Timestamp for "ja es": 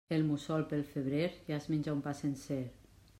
1.49-1.69